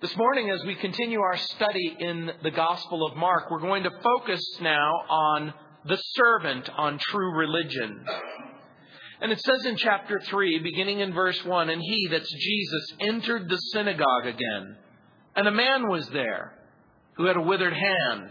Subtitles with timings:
[0.00, 3.90] This morning, as we continue our study in the Gospel of Mark, we're going to
[4.00, 5.52] focus now on
[5.86, 8.04] the servant, on true religion.
[9.20, 13.48] And it says in chapter 3, beginning in verse 1, And he, that's Jesus, entered
[13.48, 14.76] the synagogue again.
[15.34, 16.56] And a man was there
[17.16, 18.30] who had a withered hand.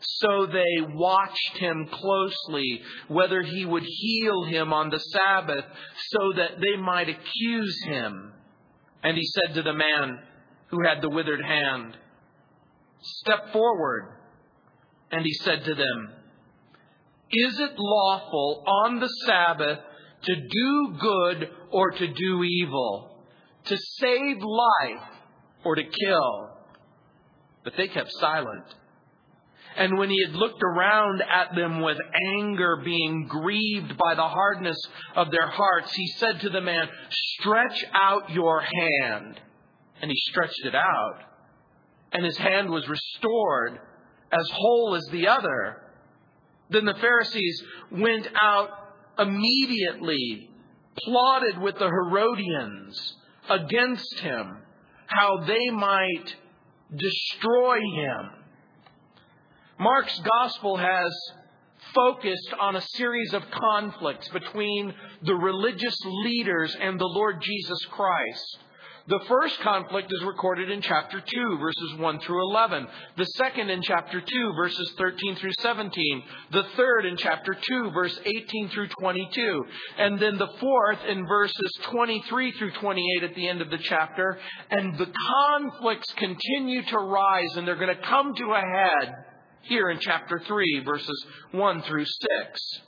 [0.00, 5.64] So they watched him closely, whether he would heal him on the Sabbath,
[6.10, 8.34] so that they might accuse him.
[9.02, 10.18] And he said to the man
[10.72, 11.96] who had the withered hand,
[13.02, 14.14] Step forward.
[15.10, 16.10] And he said to them,
[17.30, 19.78] Is it lawful on the Sabbath
[20.22, 23.24] to do good or to do evil,
[23.66, 25.08] to save life
[25.64, 26.50] or to kill?
[27.64, 28.64] But they kept silent.
[29.76, 31.98] And when he had looked around at them with
[32.36, 34.78] anger, being grieved by the hardness
[35.16, 39.40] of their hearts, he said to the man, Stretch out your hand.
[40.02, 41.20] And he stretched it out.
[42.12, 43.78] And his hand was restored
[44.30, 45.82] as whole as the other.
[46.68, 48.70] Then the Pharisees went out
[49.18, 50.50] immediately,
[51.04, 53.14] plotted with the Herodians
[53.48, 54.58] against him,
[55.06, 56.36] how they might
[56.94, 58.30] destroy him.
[59.78, 61.12] Mark's gospel has
[61.94, 68.58] focused on a series of conflicts between the religious leaders and the Lord Jesus Christ.
[69.08, 72.86] The first conflict is recorded in chapter 2, verses 1 through 11.
[73.16, 76.22] The second in chapter 2, verses 13 through 17.
[76.52, 79.64] The third in chapter 2, verse 18 through 22.
[79.98, 84.38] And then the fourth in verses 23 through 28 at the end of the chapter.
[84.70, 89.14] And the conflicts continue to rise and they're going to come to a head
[89.62, 92.80] here in chapter 3, verses 1 through 6.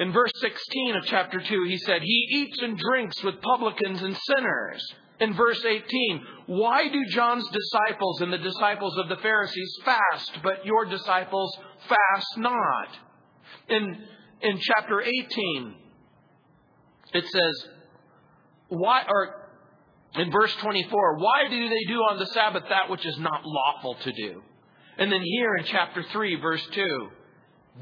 [0.00, 4.16] In verse 16 of chapter 2, he said, He eats and drinks with publicans and
[4.16, 4.94] sinners.
[5.20, 5.84] In verse 18,
[6.46, 11.56] why do John's disciples and the disciples of the Pharisees fast, but your disciples
[11.88, 12.88] fast not?
[13.68, 13.98] In,
[14.40, 15.74] in chapter 18,
[17.14, 17.68] it says,
[18.68, 19.48] why, or
[20.14, 23.94] in verse 24, why do they do on the Sabbath that which is not lawful
[24.02, 24.42] to do?
[24.98, 27.08] And then here in chapter 3, verse 2,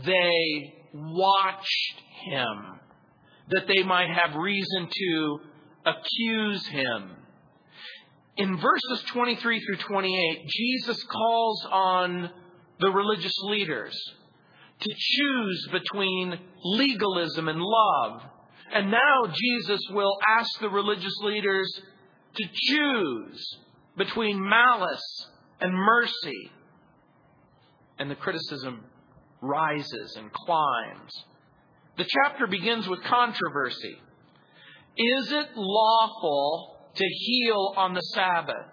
[0.04, 2.80] they watched him,
[3.50, 5.40] that they might have reason to
[5.86, 7.10] accuse him.
[8.36, 12.30] In verses 23 through 28, Jesus calls on
[12.78, 13.94] the religious leaders
[14.80, 18.22] to choose between legalism and love.
[18.72, 21.82] And now Jesus will ask the religious leaders
[22.36, 23.58] to choose
[23.96, 25.26] between malice
[25.60, 26.50] and mercy.
[27.98, 28.84] And the criticism
[29.40, 31.24] rises and climbs.
[31.96, 33.96] The chapter begins with controversy.
[34.96, 38.66] Is it lawful to heal on the Sabbath?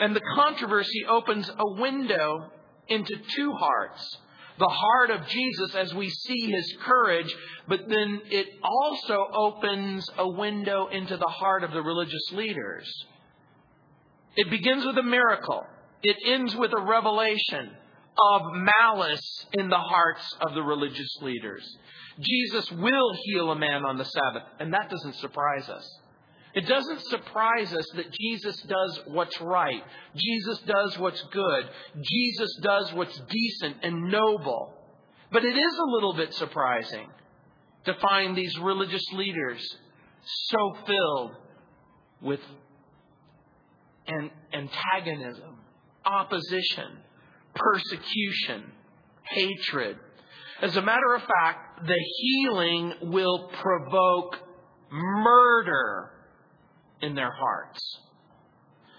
[0.00, 2.50] And the controversy opens a window
[2.88, 4.18] into two hearts.
[4.58, 7.34] The heart of Jesus as we see his courage,
[7.66, 13.06] but then it also opens a window into the heart of the religious leaders.
[14.36, 15.64] It begins with a miracle.
[16.02, 17.70] It ends with a revelation
[18.18, 18.42] of
[18.80, 21.64] malice in the hearts of the religious leaders.
[22.20, 26.00] Jesus will heal a man on the Sabbath, and that doesn't surprise us.
[26.54, 29.82] It doesn't surprise us that Jesus does what's right.
[30.14, 31.68] Jesus does what's good.
[32.00, 34.72] Jesus does what's decent and noble.
[35.32, 37.08] But it is a little bit surprising
[37.86, 39.60] to find these religious leaders
[40.22, 41.32] so filled
[42.22, 42.40] with
[44.06, 45.58] an antagonism,
[46.04, 46.98] opposition,
[47.54, 48.72] persecution,
[49.24, 49.96] hatred.
[50.62, 54.38] As a matter of fact, the healing will provoke
[54.90, 56.10] murder
[57.00, 57.80] in their hearts.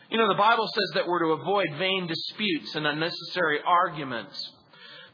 [0.10, 4.52] You know, the Bible says that we're to avoid vain disputes and unnecessary arguments.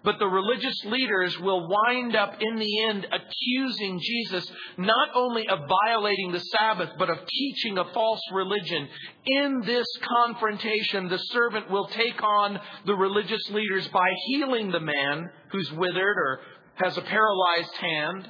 [0.03, 5.59] But the religious leaders will wind up in the end accusing Jesus not only of
[5.85, 8.87] violating the Sabbath, but of teaching a false religion.
[9.25, 9.85] In this
[10.25, 16.17] confrontation, the servant will take on the religious leaders by healing the man who's withered
[16.17, 16.39] or
[16.75, 18.29] has a paralyzed hand.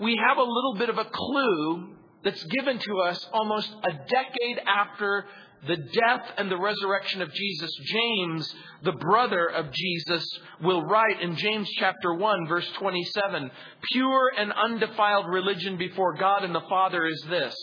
[0.00, 1.94] We have a little bit of a clue
[2.24, 5.26] that's given to us almost a decade after
[5.66, 10.24] the death and the resurrection of Jesus, James, the brother of Jesus,
[10.62, 13.50] will write in James chapter 1, verse 27
[13.92, 17.54] Pure and undefiled religion before God and the Father is this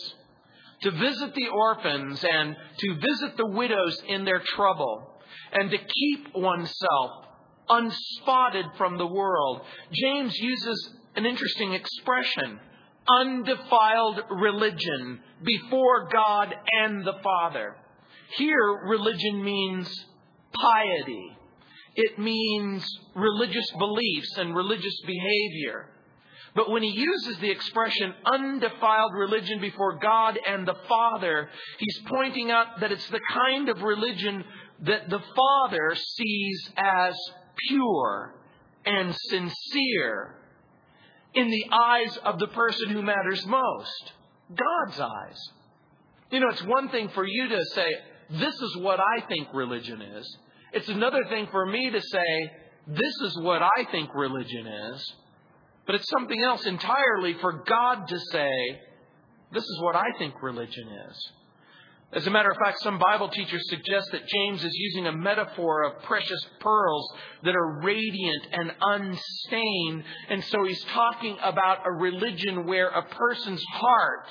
[0.82, 5.20] to visit the orphans and to visit the widows in their trouble,
[5.52, 7.10] and to keep oneself
[7.68, 9.62] unspotted from the world.
[9.92, 12.60] James uses an interesting expression
[13.08, 17.76] undefiled religion before God and the Father.
[18.36, 19.88] Here, religion means
[20.52, 21.36] piety.
[21.94, 25.88] It means religious beliefs and religious behavior.
[26.54, 32.50] But when he uses the expression undefiled religion before God and the Father, he's pointing
[32.50, 34.42] out that it's the kind of religion
[34.80, 37.14] that the Father sees as
[37.68, 38.34] pure
[38.86, 40.34] and sincere
[41.34, 44.12] in the eyes of the person who matters most
[44.48, 45.38] God's eyes.
[46.30, 47.86] You know, it's one thing for you to say,
[48.30, 50.38] This is what I think religion is.
[50.72, 52.50] It's another thing for me to say,
[52.86, 55.14] This is what I think religion is.
[55.86, 58.80] But it's something else entirely for God to say,
[59.52, 61.32] This is what I think religion is.
[62.12, 65.82] As a matter of fact, some Bible teachers suggest that James is using a metaphor
[65.82, 67.12] of precious pearls
[67.42, 70.04] that are radiant and unstained.
[70.28, 74.28] And so he's talking about a religion where a person's heart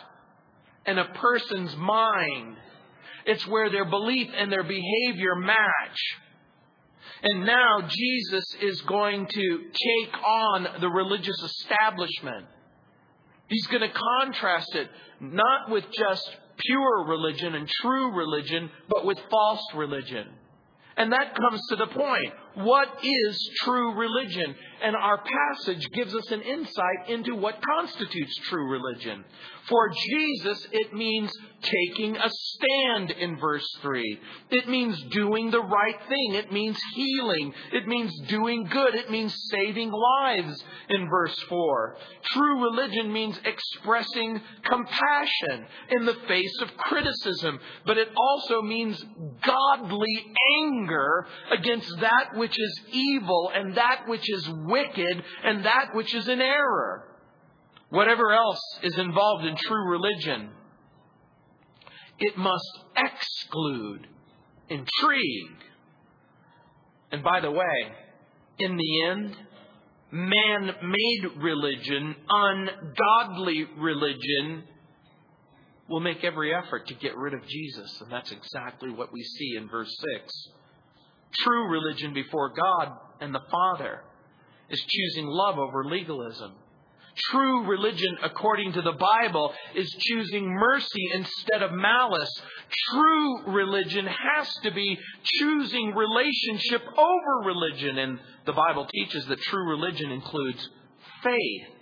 [0.86, 2.56] and a person's mind,
[3.26, 6.00] it's where their belief and their behavior match.
[7.24, 12.46] And now Jesus is going to take on the religious establishment.
[13.48, 14.90] He's going to contrast it
[15.20, 20.28] not with just pure religion and true religion, but with false religion.
[20.98, 22.34] And that comes to the point.
[22.56, 24.56] What is true religion?
[24.82, 29.24] And our passage gives us an insight into what constitutes true religion.
[29.68, 31.32] For Jesus, it means
[31.62, 34.20] taking a stand in verse 3.
[34.52, 36.36] It means doing the right thing.
[36.36, 37.54] It means healing.
[37.72, 38.94] It means doing good.
[38.94, 41.96] It means saving lives in verse 4.
[42.26, 49.04] True religion means expressing compassion in the face of criticism, but it also means
[49.44, 56.14] godly anger against that which is evil and that which is wicked and that which
[56.14, 57.16] is in error
[57.90, 60.50] whatever else is involved in true religion,
[62.20, 64.08] it must exclude
[64.70, 65.58] intrigue.
[67.12, 67.92] And by the way,
[68.60, 69.38] in the end,
[70.12, 74.64] man made religion, ungodly religion,
[75.88, 78.02] will make every effort to get rid of Jesus.
[78.02, 80.50] And that's exactly what we see in verse 6.
[81.40, 84.02] True religion before God and the Father
[84.70, 86.54] is choosing love over legalism.
[87.32, 92.42] True religion, according to the Bible, is choosing mercy instead of malice.
[92.92, 97.98] True religion has to be choosing relationship over religion.
[98.00, 100.70] And the Bible teaches that true religion includes
[101.24, 101.75] faith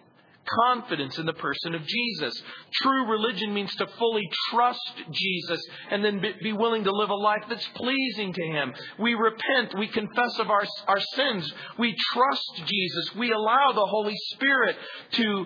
[0.46, 2.42] confidence in the person of Jesus.
[2.82, 7.44] True religion means to fully trust Jesus and then be willing to live a life
[7.50, 8.74] that's pleasing to Him.
[9.00, 14.16] We repent, we confess of our, our sins, we trust Jesus, we allow the Holy
[14.34, 14.76] Spirit
[15.14, 15.46] to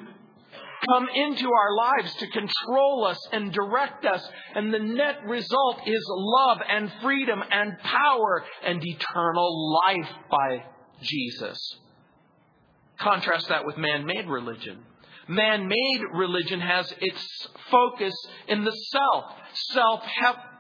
[0.88, 4.28] come into our lives to control us and direct us.
[4.56, 10.64] And the net result is love and freedom and power and eternal life by
[11.02, 11.80] Jesus.
[13.00, 14.80] Contrast that with man made religion.
[15.28, 18.14] Man made religion has its focus
[18.48, 19.26] in the self,
[19.74, 20.02] self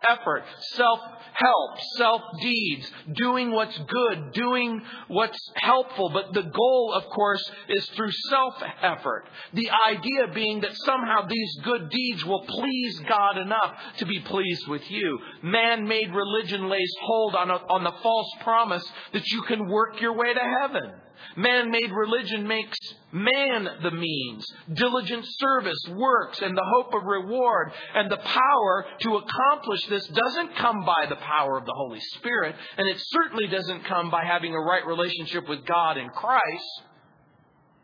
[0.04, 0.44] effort,
[0.74, 1.00] self
[1.34, 6.10] help, self deeds, doing what's good, doing what's helpful.
[6.10, 9.25] But the goal, of course, is through self effort.
[9.54, 14.68] The idea being that somehow these good deeds will please God enough to be pleased
[14.68, 15.19] with you.
[15.44, 20.01] Man made religion lays hold on, a, on the false promise that you can work
[20.01, 20.91] your way to heaven.
[21.36, 22.77] Man made religion makes
[23.12, 24.45] man the means.
[24.74, 30.55] Diligent service, works, and the hope of reward and the power to accomplish this doesn't
[30.55, 34.53] come by the power of the Holy Spirit, and it certainly doesn't come by having
[34.53, 36.83] a right relationship with God in Christ.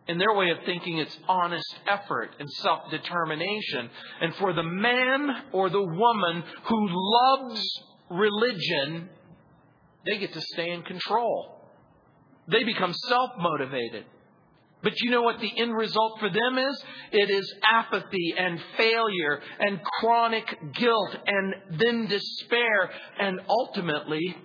[0.07, 3.89] In their way of thinking, it's honest effort and self determination.
[4.19, 9.09] And for the man or the woman who loves religion,
[10.05, 11.52] they get to stay in control.
[12.47, 14.05] They become self motivated.
[14.83, 16.83] But you know what the end result for them is?
[17.13, 24.35] It is apathy and failure and chronic guilt and then despair and ultimately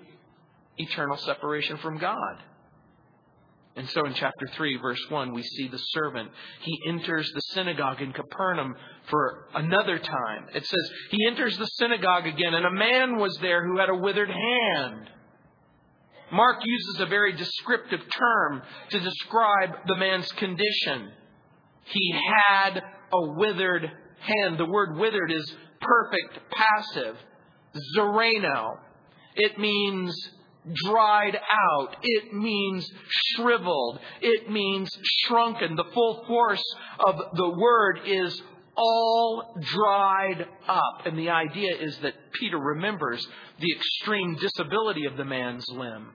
[0.77, 2.43] eternal separation from God.
[3.75, 6.31] And so in chapter 3, verse 1, we see the servant.
[6.63, 8.75] He enters the synagogue in Capernaum
[9.09, 10.47] for another time.
[10.53, 13.95] It says, He enters the synagogue again, and a man was there who had a
[13.95, 15.11] withered hand.
[16.31, 21.13] Mark uses a very descriptive term to describe the man's condition.
[21.85, 22.15] He
[22.49, 22.83] had
[23.13, 24.59] a withered hand.
[24.59, 27.17] The word withered is perfect passive.
[27.97, 28.79] Zereno.
[29.37, 30.15] It means
[30.85, 31.97] dried out.
[32.03, 34.01] It means shriveled.
[34.21, 35.77] It means shrunken.
[35.77, 36.63] The full force
[37.07, 38.43] of the word is
[38.77, 41.07] all dried up.
[41.07, 43.27] And the idea is that Peter remembers
[43.59, 46.15] the extreme disability of the man's limb.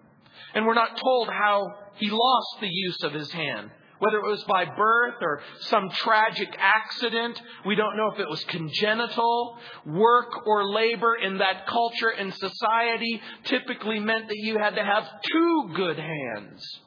[0.53, 3.71] And we're not told how he lost the use of his hand.
[3.99, 8.43] Whether it was by birth or some tragic accident, we don't know if it was
[8.45, 9.57] congenital.
[9.85, 15.05] Work or labor in that culture and society typically meant that you had to have
[15.31, 16.79] two good hands.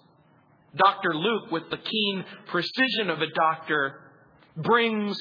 [0.77, 1.15] Dr.
[1.15, 4.01] Luke, with the keen precision of a doctor,
[4.57, 5.17] brings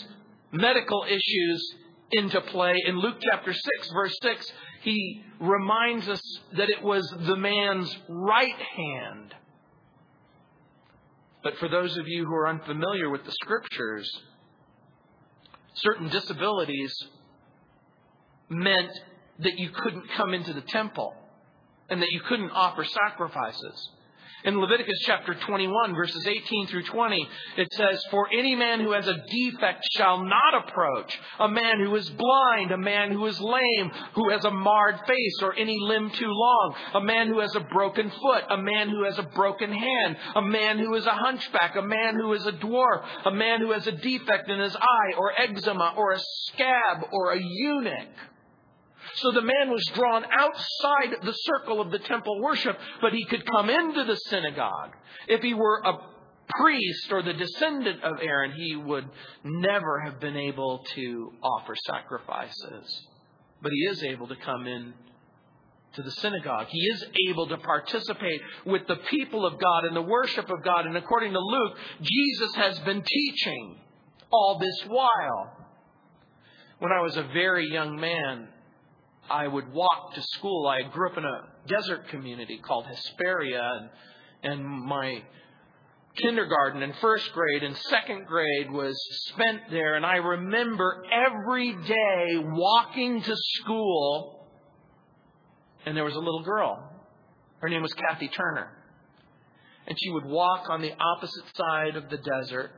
[0.52, 1.75] medical issues
[2.12, 2.75] into play.
[2.88, 4.54] In Luke chapter 6, verse 6,
[4.86, 6.22] he reminds us
[6.56, 9.36] that it was the man's right hand
[11.46, 14.12] but for those of you who are unfamiliar with the scriptures,
[15.75, 16.92] certain disabilities
[18.50, 18.89] meant
[19.38, 21.13] that you couldn't come into the temple
[21.88, 23.89] and that you couldn't offer sacrifices.
[24.46, 29.08] In Leviticus chapter 21, verses 18 through 20, it says, For any man who has
[29.08, 31.20] a defect shall not approach.
[31.40, 35.42] A man who is blind, a man who is lame, who has a marred face
[35.42, 39.04] or any limb too long, a man who has a broken foot, a man who
[39.06, 42.52] has a broken hand, a man who is a hunchback, a man who is a
[42.52, 47.08] dwarf, a man who has a defect in his eye or eczema or a scab
[47.12, 48.10] or a eunuch
[49.15, 53.45] so the man was drawn outside the circle of the temple worship, but he could
[53.50, 54.91] come into the synagogue.
[55.27, 55.93] If he were a
[56.50, 59.07] priest or the descendant of Aaron, he would
[59.43, 63.07] never have been able to offer sacrifices.
[63.62, 64.93] But he is able to come in
[65.95, 66.67] to the synagogue.
[66.69, 70.86] He is able to participate with the people of God and the worship of God.
[70.86, 73.77] And according to Luke, Jesus has been teaching
[74.31, 75.51] all this while.
[76.79, 78.50] When I was a very young man,
[79.29, 80.67] I would walk to school.
[80.67, 83.89] I grew up in a desert community called Hesperia, and,
[84.44, 85.24] and my
[86.15, 88.96] kindergarten and first grade and second grade was
[89.27, 89.96] spent there.
[89.96, 94.48] And I remember every day walking to school,
[95.86, 96.91] and there was a little girl.
[97.60, 98.72] Her name was Kathy Turner.
[99.88, 102.72] And she would walk on the opposite side of the desert,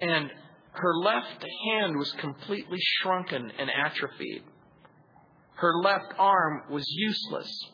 [0.00, 0.30] and
[0.72, 4.42] her left hand was completely shrunken and atrophied.
[5.54, 7.66] Her left arm was useless.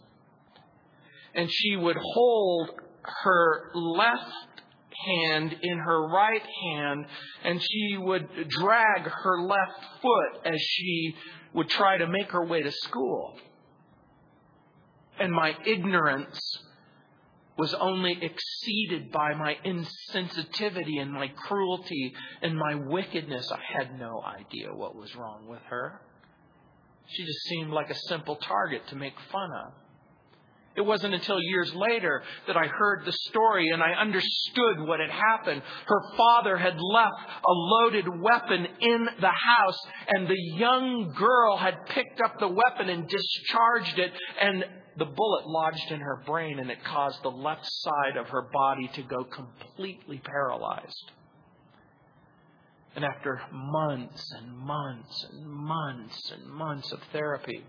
[1.34, 2.70] And she would hold
[3.02, 4.62] her left
[5.06, 7.06] hand in her right hand
[7.44, 11.14] and she would drag her left foot as she
[11.52, 13.38] would try to make her way to school.
[15.18, 16.58] And my ignorance
[17.56, 23.50] was only exceeded by my insensitivity and my cruelty and my wickedness.
[23.50, 26.00] I had no idea what was wrong with her.
[27.10, 29.72] She just seemed like a simple target to make fun of.
[30.76, 35.10] It wasn't until years later that I heard the story and I understood what had
[35.10, 35.60] happened.
[35.86, 41.84] Her father had left a loaded weapon in the house, and the young girl had
[41.86, 44.64] picked up the weapon and discharged it, and
[44.98, 48.88] the bullet lodged in her brain, and it caused the left side of her body
[48.94, 51.10] to go completely paralyzed.
[52.98, 57.64] And after months and months and months and months of therapy,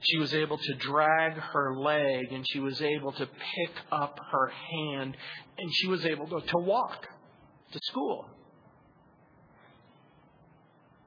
[0.00, 4.46] she was able to drag her leg and she was able to pick up her
[4.46, 5.16] hand
[5.58, 7.08] and she was able to, to walk
[7.72, 8.26] to school.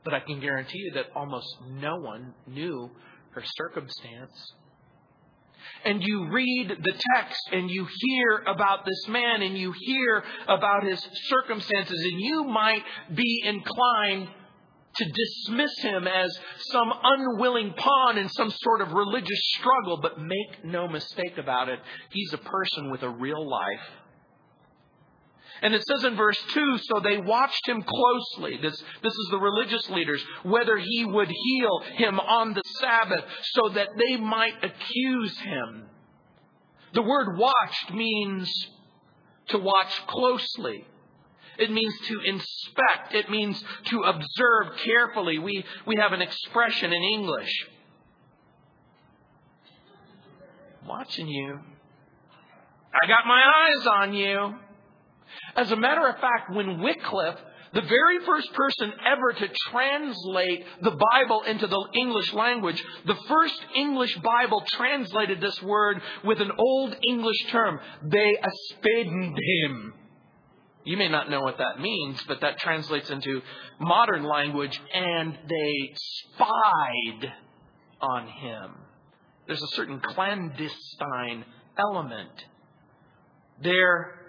[0.04, 2.92] But I can guarantee you that almost no one knew
[3.32, 4.56] her circumstance
[5.84, 10.84] and you read the text and you hear about this man and you hear about
[10.84, 14.28] his circumstances, and you might be inclined
[14.96, 16.38] to dismiss him as
[16.72, 21.80] some unwilling pawn in some sort of religious struggle, but make no mistake about it,
[22.12, 23.82] he's a person with a real life
[25.66, 28.60] and it says in verse 2 so they watched him closely.
[28.62, 33.70] This, this is the religious leaders, whether he would heal him on the Sabbath so
[33.70, 35.88] that they might accuse him.
[36.94, 38.54] The word watched means
[39.48, 40.86] to watch closely.
[41.58, 43.16] It means to inspect.
[43.16, 45.40] It means to observe carefully.
[45.40, 47.52] We, we have an expression in English.
[50.86, 51.60] Watching you.
[52.94, 54.60] I got my eyes on you.
[55.56, 57.40] As a matter of fact, when Wycliffe,
[57.74, 63.60] the very first person ever to translate the Bible into the English language, the first
[63.76, 67.80] English Bible translated this word with an old English term.
[68.04, 69.94] They aspeded him.
[70.86, 73.42] You may not know what that means, but that translates into
[73.80, 75.94] modern language, and they
[76.34, 77.34] spied
[78.00, 78.72] on him.
[79.48, 81.44] There's a certain clandestine
[81.78, 82.46] element.
[83.62, 84.25] There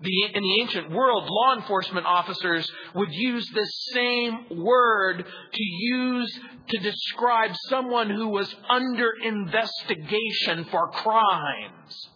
[0.00, 6.40] the, in the ancient world, law enforcement officers would use this same word to use
[6.68, 12.08] to describe someone who was under investigation for crimes.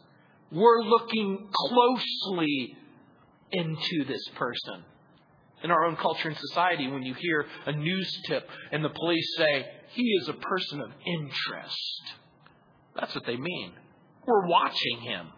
[0.50, 2.76] We're looking closely
[3.53, 4.85] into this person.
[5.62, 9.35] In our own culture and society, when you hear a news tip and the police
[9.37, 12.03] say, he is a person of interest,
[12.99, 13.73] that's what they mean.
[14.26, 15.29] We're watching him.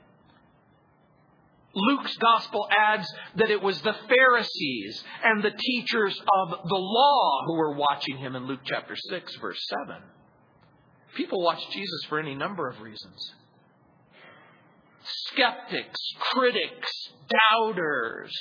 [1.77, 3.07] Luke's gospel adds
[3.37, 8.35] that it was the Pharisees and the teachers of the law who were watching him
[8.35, 10.03] in Luke chapter 6, verse 7.
[11.15, 13.33] People watch Jesus for any number of reasons
[15.33, 16.01] skeptics,
[16.33, 16.91] critics,
[17.51, 18.33] doubters,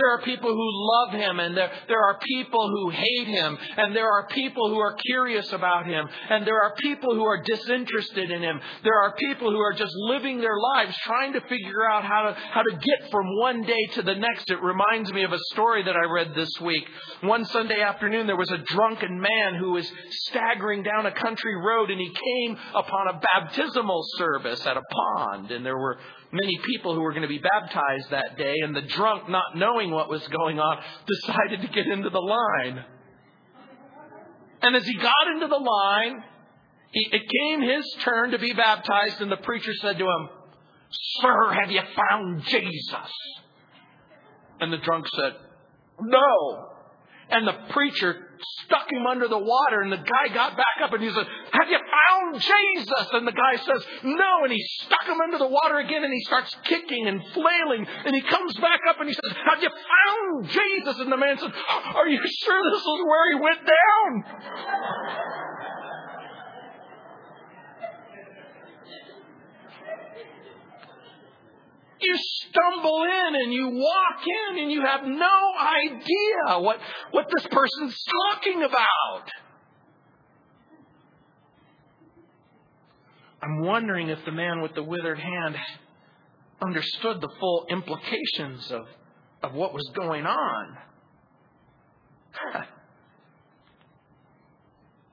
[0.00, 3.94] there are people who love him, and there, there are people who hate him, and
[3.94, 8.30] there are people who are curious about him, and there are people who are disinterested
[8.30, 8.60] in him.
[8.82, 12.32] There are people who are just living their lives trying to figure out how to,
[12.32, 14.50] how to get from one day to the next.
[14.50, 16.84] It reminds me of a story that I read this week.
[17.20, 19.90] One Sunday afternoon, there was a drunken man who was
[20.28, 25.50] staggering down a country road, and he came upon a baptismal service at a pond,
[25.50, 25.98] and there were
[26.32, 29.90] many people who were going to be baptized that day, and the drunk, not knowing
[29.90, 32.84] what was going on, decided to get into the line.
[34.62, 36.22] And as he got into the line,
[36.92, 40.28] he, it came his turn to be baptized, and the preacher said to him,
[41.20, 43.12] Sir, have you found Jesus?
[44.60, 45.32] And the drunk said,
[46.00, 46.66] No.
[47.30, 48.28] And the preacher
[48.64, 51.68] stuck him under the water, and the guy got back up and he said, Have
[51.68, 53.06] you found Jesus?
[53.12, 54.44] And the guy says, No.
[54.44, 58.14] And he stuck him under the water again, and he starts kicking and flailing, and
[58.14, 61.00] he comes back up and he says, Have you found Jesus?
[61.00, 64.24] And the man says, oh, Are you sure this is where he went down?
[72.02, 76.78] You stumble in and you walk in and you have no idea what,
[77.10, 79.30] what this person's talking about.
[83.42, 85.56] I'm wondering if the man with the withered hand
[86.62, 88.86] understood the full implications of,
[89.42, 90.76] of what was going on.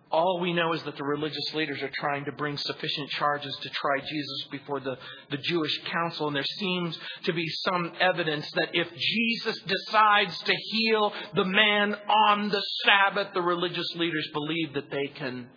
[0.10, 3.70] All we know is that the religious leaders are trying to bring sufficient charges to
[3.70, 4.98] try Jesus before the,
[5.30, 6.28] the Jewish council.
[6.28, 11.96] And there seems to be some evidence that if Jesus decides to heal the man
[12.30, 15.50] on the Sabbath, the religious leaders believe that they can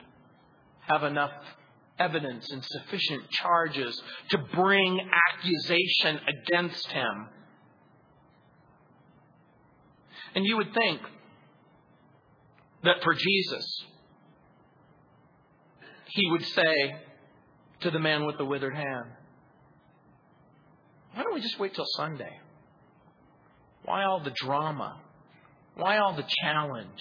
[0.88, 1.32] have enough
[2.00, 4.98] evidence and sufficient charges to bring
[5.32, 7.28] accusation against him.
[10.34, 11.00] And you would think
[12.82, 13.84] that for Jesus,
[16.06, 16.94] he would say
[17.80, 19.06] to the man with the withered hand,
[21.14, 22.40] Why don't we just wait till Sunday?
[23.84, 25.00] Why all the drama?
[25.76, 27.00] Why all the challenge?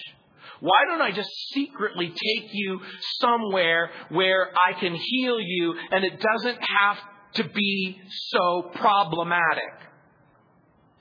[0.60, 2.80] Why don't I just secretly take you
[3.20, 6.96] somewhere where I can heal you and it doesn't have
[7.34, 8.00] to be
[8.30, 9.62] so problematic?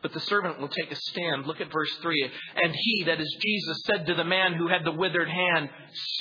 [0.02, 1.45] But the servant will take a stand.
[1.45, 2.32] Look at verse 3.
[2.63, 5.69] And he, that is Jesus, said to the man who had the withered hand,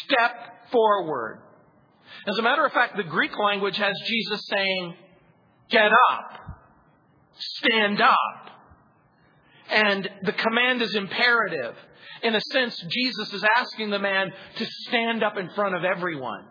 [0.04, 1.42] Step forward.
[2.26, 4.94] As a matter of fact, the Greek language has Jesus saying,
[5.70, 6.58] Get up,
[7.38, 8.47] stand up.
[9.78, 11.74] And the command is imperative.
[12.24, 16.44] In a sense, Jesus is asking the man to stand up in front of everyone.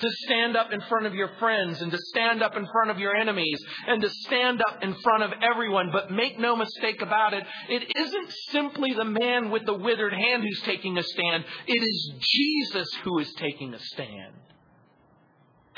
[0.00, 2.98] To stand up in front of your friends and to stand up in front of
[2.98, 5.90] your enemies and to stand up in front of everyone.
[5.92, 10.42] But make no mistake about it, it isn't simply the man with the withered hand
[10.42, 11.44] who's taking a stand.
[11.68, 14.34] It is Jesus who is taking a stand.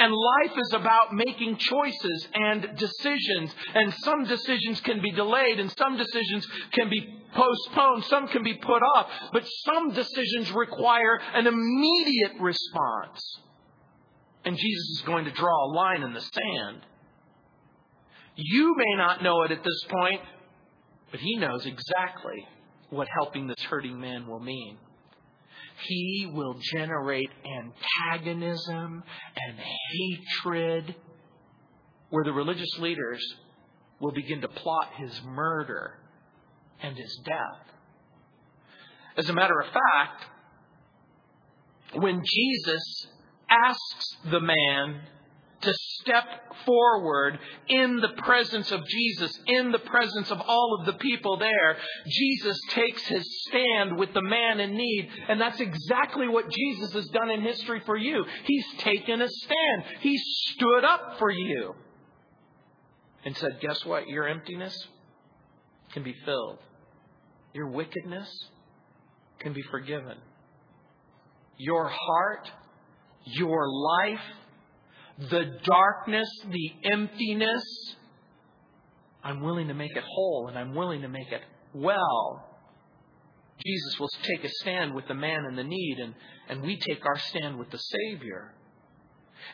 [0.00, 3.54] And life is about making choices and decisions.
[3.74, 8.04] And some decisions can be delayed and some decisions can be postponed.
[8.04, 9.10] Some can be put off.
[9.30, 13.40] But some decisions require an immediate response.
[14.46, 16.80] And Jesus is going to draw a line in the sand.
[18.36, 20.22] You may not know it at this point,
[21.10, 22.48] but he knows exactly
[22.88, 24.78] what helping this hurting man will mean
[25.86, 29.02] he will generate antagonism
[29.36, 29.58] and
[29.92, 30.94] hatred
[32.10, 33.20] where the religious leaders
[34.00, 35.98] will begin to plot his murder
[36.82, 37.66] and his death.
[39.16, 40.24] As a matter of fact,
[41.94, 43.06] when Jesus
[43.48, 45.02] asks the man
[45.62, 46.24] to step
[46.64, 51.76] forward in the presence of Jesus, in the presence of all of the people there.
[52.06, 57.06] Jesus takes his stand with the man in need, and that's exactly what Jesus has
[57.08, 58.24] done in history for you.
[58.44, 59.84] He's taken a stand.
[60.00, 61.74] He stood up for you
[63.24, 64.08] and said, Guess what?
[64.08, 64.76] Your emptiness
[65.92, 66.58] can be filled,
[67.52, 68.28] your wickedness
[69.40, 70.16] can be forgiven.
[71.56, 72.50] Your heart,
[73.24, 74.20] your life,
[75.28, 77.62] the darkness, the emptiness,
[79.22, 81.42] I'm willing to make it whole and I'm willing to make it
[81.74, 82.46] well.
[83.64, 86.14] Jesus will take a stand with the man in the need, and,
[86.48, 88.54] and we take our stand with the Savior.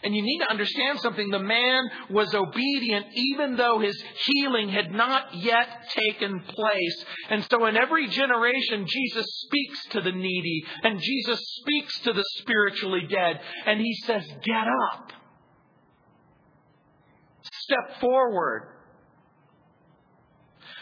[0.02, 1.30] And you need to understand something.
[1.30, 7.04] The man was obedient even though his healing had not yet taken place.
[7.30, 12.24] And so in every generation, Jesus speaks to the needy and Jesus speaks to the
[12.38, 13.40] spiritually dead.
[13.64, 15.12] And he says, Get up.
[17.66, 18.76] Step forward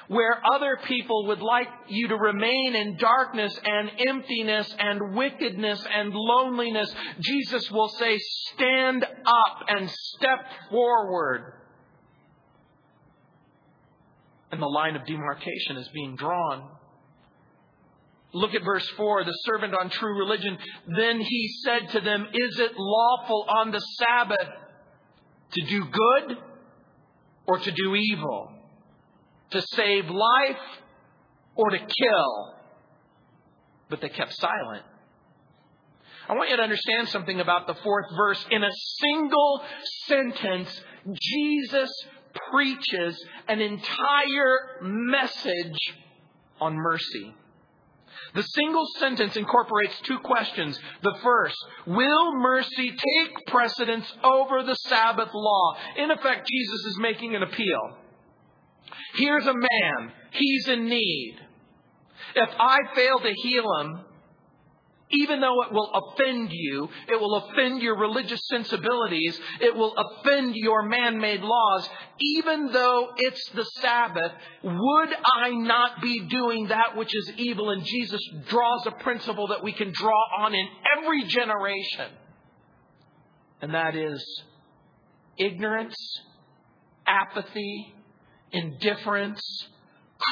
[0.08, 6.12] where other people would like you to remain in darkness and emptiness and wickedness and
[6.12, 11.54] loneliness, Jesus will say, stand up and step forward.
[14.52, 16.70] And the line of demarcation is being drawn.
[18.32, 20.58] Look at verse 4, the servant on true religion.
[20.96, 24.48] Then he said to them, Is it lawful on the Sabbath
[25.52, 26.36] to do good
[27.46, 28.54] or to do evil?
[29.54, 30.62] to save life
[31.54, 32.54] or to kill.
[33.88, 34.82] But they kept silent.
[36.28, 38.44] I want you to understand something about the fourth verse.
[38.50, 39.62] In a single
[40.06, 40.80] sentence,
[41.20, 41.90] Jesus
[42.50, 45.78] preaches an entire message
[46.60, 47.34] on mercy.
[48.34, 50.78] The single sentence incorporates two questions.
[51.02, 55.76] The first, will mercy take precedence over the Sabbath law?
[55.96, 57.96] In effect, Jesus is making an appeal.
[59.14, 60.12] Here's a man.
[60.32, 61.36] He's in need.
[62.34, 64.00] If I fail to heal him,
[65.20, 70.54] even though it will offend you, it will offend your religious sensibilities, it will offend
[70.56, 71.88] your man made laws,
[72.20, 75.08] even though it's the Sabbath, would
[75.42, 77.70] I not be doing that which is evil?
[77.70, 80.66] And Jesus draws a principle that we can draw on in
[80.98, 82.10] every generation.
[83.60, 84.22] And that is
[85.38, 85.96] ignorance,
[87.06, 87.94] apathy,
[88.52, 89.40] indifference,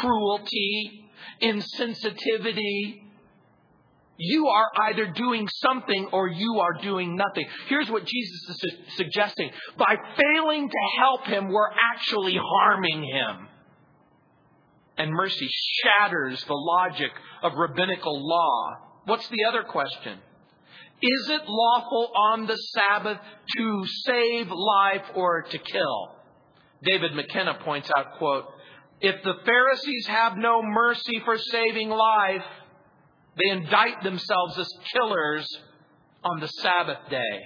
[0.00, 1.08] cruelty,
[1.42, 3.01] insensitivity.
[4.24, 7.44] You are either doing something or you are doing nothing.
[7.66, 9.50] Here's what Jesus is su- suggesting.
[9.76, 13.48] By failing to help him, we're actually harming him.
[14.96, 15.48] And mercy
[15.82, 17.10] shatters the logic
[17.42, 18.76] of rabbinical law.
[19.06, 20.18] What's the other question?
[21.02, 23.18] Is it lawful on the Sabbath
[23.56, 26.14] to save life or to kill?
[26.84, 28.44] David McKenna points out, quote,
[29.00, 32.44] if the Pharisees have no mercy for saving life,
[33.36, 35.46] they indict themselves as killers
[36.24, 37.40] on the Sabbath day.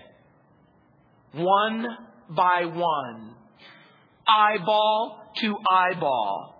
[1.32, 1.86] One
[2.30, 3.34] by one,
[4.26, 6.54] eyeball to eyeball.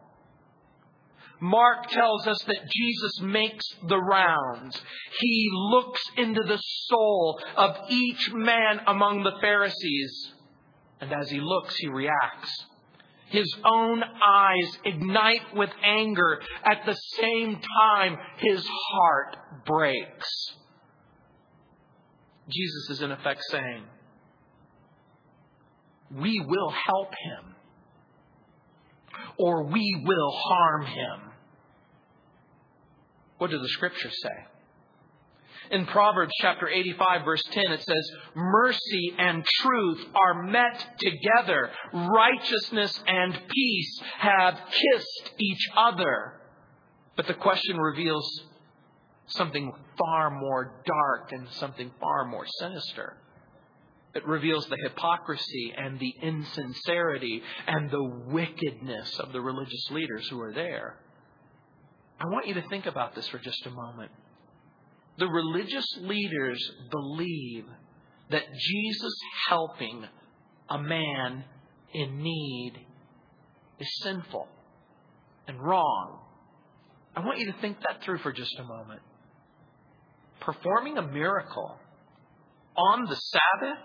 [1.40, 4.80] Mark tells us that Jesus makes the rounds.
[5.20, 10.32] He looks into the soul of each man among the Pharisees.
[11.00, 12.64] And as he looks, he reacts.
[13.28, 16.40] His own eyes ignite with anger.
[16.64, 20.28] At the same time, his heart breaks.
[22.48, 23.82] Jesus is in effect saying,
[26.14, 27.54] We will help him,
[29.38, 31.32] or we will harm him.
[33.38, 34.55] What do the scriptures say?
[35.70, 41.70] In Proverbs chapter 85 verse 10 it says, mercy and truth are met together.
[41.92, 46.34] Righteousness and peace have kissed each other.
[47.16, 48.42] But the question reveals
[49.26, 53.16] something far more dark and something far more sinister.
[54.14, 60.40] It reveals the hypocrisy and the insincerity and the wickedness of the religious leaders who
[60.40, 60.96] are there.
[62.18, 64.10] I want you to think about this for just a moment.
[65.18, 67.64] The religious leaders believe
[68.30, 69.12] that Jesus
[69.48, 70.04] helping
[70.68, 71.44] a man
[71.94, 72.72] in need
[73.78, 74.48] is sinful
[75.46, 76.20] and wrong.
[77.14, 79.00] I want you to think that through for just a moment.
[80.40, 81.78] Performing a miracle
[82.76, 83.78] on the Sabbath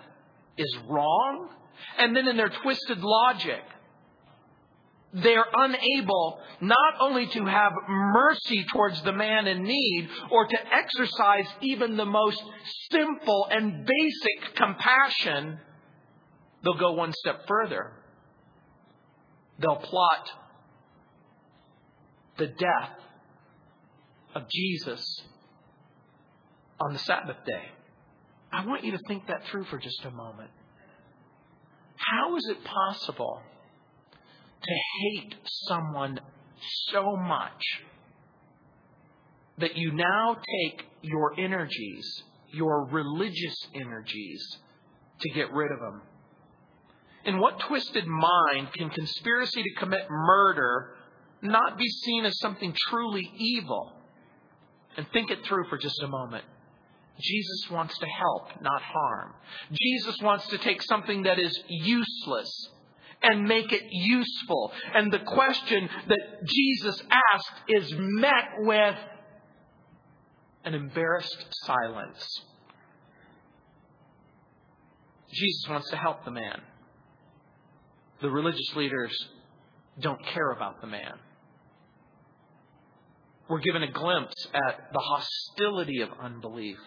[0.58, 1.50] is wrong,
[1.98, 3.64] and then in their twisted logic,
[5.14, 11.48] they're unable not only to have mercy towards the man in need or to exercise
[11.62, 12.42] even the most
[12.90, 15.60] simple and basic compassion,
[16.64, 17.92] They'll go one step further.
[19.60, 20.30] They'll plot
[22.38, 22.98] the death
[24.36, 25.22] of Jesus
[26.80, 27.64] on the Sabbath day.
[28.52, 30.50] I want you to think that through for just a moment.
[31.96, 33.42] How is it possible
[34.64, 35.36] to hate
[35.68, 36.20] someone
[36.92, 37.64] so much
[39.58, 44.58] that you now take your energies, your religious energies,
[45.22, 46.02] to get rid of them?
[47.26, 50.96] In what twisted mind can conspiracy to commit murder
[51.42, 53.94] not be seen as something truly evil?
[54.98, 56.44] And think it through for just a moment.
[57.20, 59.34] Jesus wants to help, not harm.
[59.72, 62.70] Jesus wants to take something that is useless
[63.24, 64.72] and make it useful.
[64.94, 67.02] And the question that Jesus
[67.34, 68.96] asked is met with
[70.66, 72.42] an embarrassed silence.
[75.32, 76.62] Jesus wants to help the man.
[78.22, 79.12] The religious leaders
[80.00, 81.14] don't care about the man.
[83.50, 86.78] We're given a glimpse at the hostility of unbelief.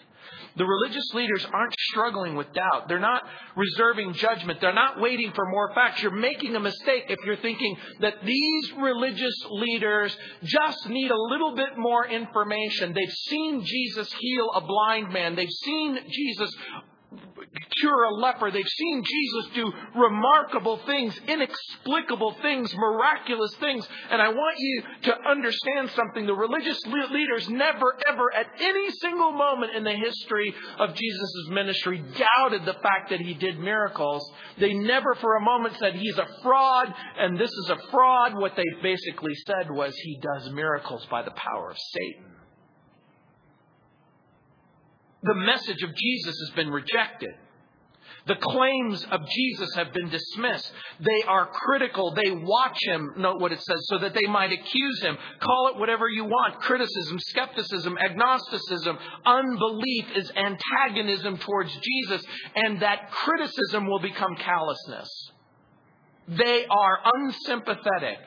[0.56, 2.88] The religious leaders aren't struggling with doubt.
[2.88, 3.22] They're not
[3.56, 4.60] reserving judgment.
[4.60, 6.02] They're not waiting for more facts.
[6.02, 11.56] You're making a mistake if you're thinking that these religious leaders just need a little
[11.56, 12.92] bit more information.
[12.94, 15.34] They've seen Jesus heal a blind man.
[15.34, 16.54] They've seen Jesus
[17.80, 18.50] cure a leper.
[18.50, 23.86] They've seen Jesus do remarkable things, inexplicable things, miraculous things.
[24.10, 26.26] And I want you to understand something.
[26.26, 32.02] The religious leaders never, ever, at any single moment in the history of Jesus' ministry,
[32.16, 34.30] doubted the fact that he did miracles.
[34.58, 38.34] They never for a moment said he's a fraud and this is a fraud.
[38.34, 42.33] What they basically said was he does miracles by the power of Satan
[45.24, 47.30] the message of Jesus has been rejected.
[48.26, 50.72] The claims of Jesus have been dismissed.
[51.00, 52.14] They are critical.
[52.14, 55.18] They watch him, note what it says, so that they might accuse him.
[55.40, 58.98] Call it whatever you want criticism, skepticism, agnosticism.
[59.26, 62.24] Unbelief is antagonism towards Jesus,
[62.56, 65.08] and that criticism will become callousness.
[66.28, 68.18] They are unsympathetic.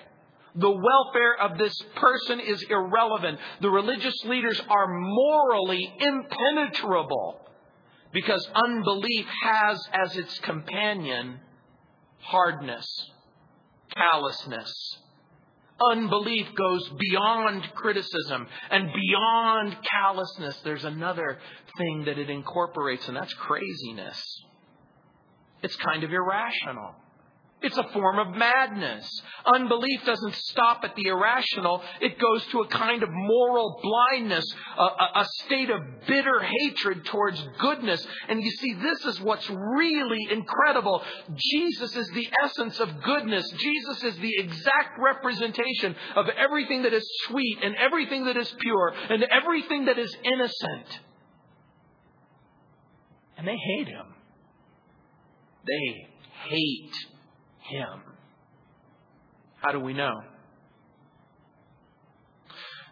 [0.58, 3.40] The welfare of this person is irrelevant.
[3.62, 7.40] The religious leaders are morally impenetrable
[8.12, 11.40] because unbelief has as its companion
[12.22, 12.88] hardness,
[13.96, 14.74] callousness.
[15.92, 20.60] Unbelief goes beyond criticism and beyond callousness.
[20.64, 21.38] There's another
[21.78, 24.44] thing that it incorporates, and that's craziness.
[25.62, 26.96] It's kind of irrational.
[27.60, 29.22] It's a form of madness.
[29.52, 31.82] Unbelief doesn't stop at the irrational.
[32.02, 34.46] It goes to a kind of moral blindness,
[34.78, 34.84] a,
[35.22, 38.06] a, state of bitter hatred towards goodness.
[38.30, 41.02] And you see, this is what's really incredible.
[41.36, 43.50] Jesus is the essence of goodness.
[43.58, 48.94] Jesus is the exact representation of everything that is sweet and everything that is pure
[49.10, 51.00] and everything that is innocent.
[53.36, 54.06] And they hate him.
[55.66, 56.08] They
[56.50, 57.17] hate
[57.70, 58.02] him.
[59.58, 60.14] How do we know?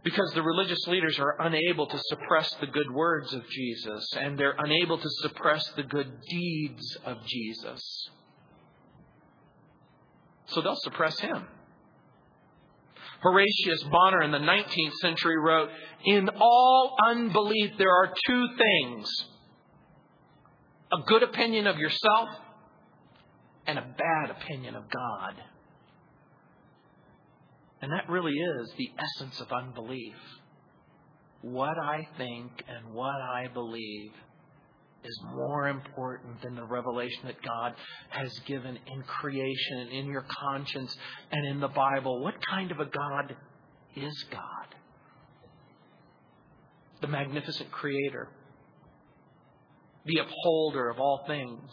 [0.03, 4.55] Because the religious leaders are unable to suppress the good words of Jesus, and they're
[4.57, 8.09] unable to suppress the good deeds of Jesus.
[10.47, 11.47] So they'll suppress him.
[13.23, 15.69] Horatius Bonar in the 19th century wrote,
[16.05, 19.09] In all unbelief, there are two things
[20.91, 22.29] a good opinion of yourself
[23.67, 25.33] and a bad opinion of God.
[27.81, 30.15] And that really is the essence of unbelief.
[31.41, 34.11] What I think and what I believe
[35.03, 37.75] is more important than the revelation that God
[38.09, 40.95] has given in creation and in your conscience
[41.31, 42.23] and in the Bible.
[42.23, 43.35] What kind of a God
[43.95, 44.75] is God?
[47.01, 48.29] The magnificent creator,
[50.05, 51.69] the upholder of all things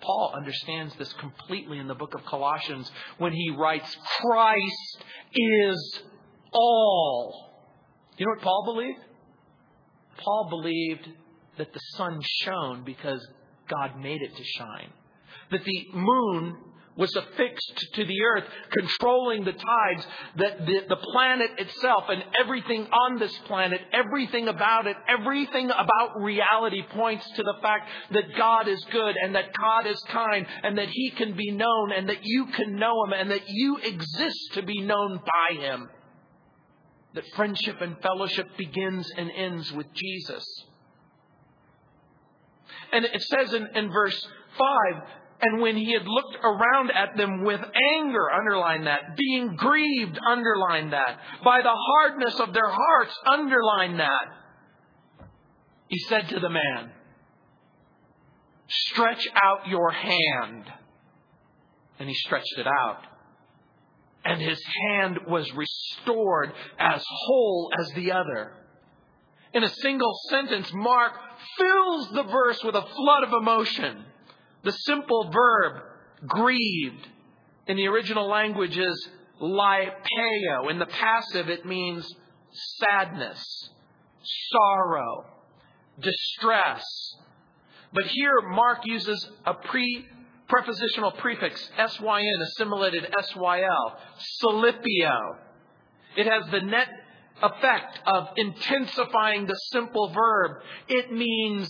[0.00, 6.02] Paul understands this completely in the book of Colossians when he writes, Christ is
[6.52, 7.50] all.
[8.16, 9.00] You know what Paul believed?
[10.18, 11.08] Paul believed
[11.58, 13.26] that the sun shone because
[13.68, 14.92] God made it to shine.
[15.50, 16.56] That the moon
[16.96, 22.86] was affixed to the earth, controlling the tides, that the, the planet itself and everything
[22.86, 28.68] on this planet, everything about it, everything about reality points to the fact that God
[28.68, 32.20] is good and that God is kind and that He can be known and that
[32.22, 35.88] you can know Him and that you exist to be known by Him.
[37.14, 40.44] That friendship and fellowship begins and ends with Jesus.
[42.92, 45.02] And it says in, in verse 5
[45.42, 47.60] And when he had looked around at them with
[47.98, 54.26] anger, underline that, being grieved, underline that, by the hardness of their hearts, underline that,
[55.88, 56.92] he said to the man,
[58.68, 60.64] Stretch out your hand.
[61.98, 63.02] And he stretched it out.
[64.24, 68.52] And his hand was restored as whole as the other.
[69.52, 71.12] In a single sentence, Mark
[71.58, 74.04] fills the verse with a flood of emotion.
[74.62, 75.82] The simple verb,
[76.26, 77.08] grieved,
[77.66, 79.08] in the original language is
[79.40, 80.70] lipeo.
[80.70, 82.06] In the passive, it means
[82.78, 83.70] sadness,
[84.50, 85.24] sorrow,
[86.00, 86.84] distress.
[87.92, 90.06] But here, Mark uses a pre
[90.48, 93.96] prepositional prefix, syn, assimilated syl,
[94.42, 95.36] solipio.
[96.16, 96.88] It has the net
[97.42, 100.62] effect of intensifying the simple verb.
[100.88, 101.68] It means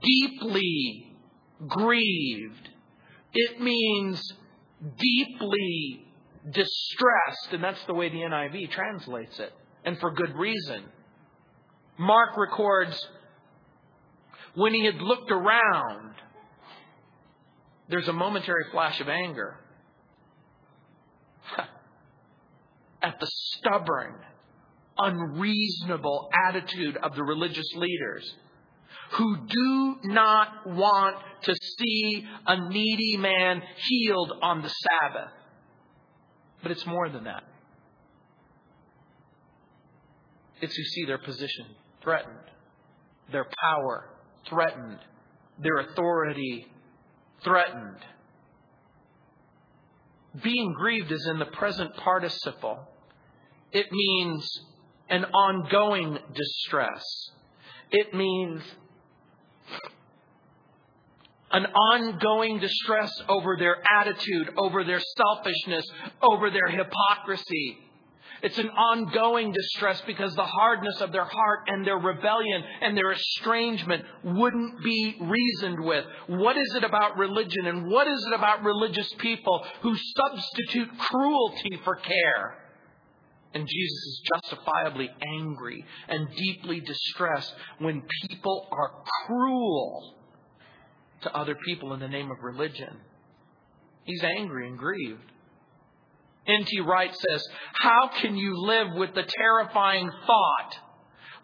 [0.00, 1.11] deeply
[1.68, 2.68] grieved.
[3.34, 4.22] It means
[4.98, 6.06] deeply
[6.44, 9.52] distressed, and that's the way the NIV translates it,
[9.84, 10.84] and for good reason.
[11.98, 13.08] Mark records
[14.54, 16.14] when he had looked around,
[17.88, 19.56] there's a momentary flash of anger
[23.02, 24.14] at the stubborn,
[24.98, 28.34] unreasonable attitude of the religious leaders
[29.12, 35.32] who do not want to see a needy man healed on the Sabbath.
[36.62, 37.42] But it's more than that.
[40.60, 41.66] It's who see their position
[42.02, 42.38] threatened,
[43.32, 44.10] their power
[44.48, 44.98] threatened,
[45.58, 46.66] their authority
[47.42, 47.98] threatened.
[50.42, 52.78] Being grieved is in the present participle.
[53.72, 54.48] It means
[55.08, 57.02] an ongoing distress.
[57.90, 58.62] It means
[61.52, 65.84] an ongoing distress over their attitude, over their selfishness,
[66.22, 67.78] over their hypocrisy.
[68.42, 73.12] It's an ongoing distress because the hardness of their heart and their rebellion and their
[73.12, 76.04] estrangement wouldn't be reasoned with.
[76.26, 81.78] What is it about religion and what is it about religious people who substitute cruelty
[81.84, 82.61] for care?
[83.54, 88.92] And Jesus is justifiably angry and deeply distressed when people are
[89.26, 90.14] cruel
[91.22, 92.96] to other people in the name of religion.
[94.04, 95.32] He's angry and grieved.
[96.46, 96.80] N.T.
[96.80, 100.76] Wright says, How can you live with the terrifying thought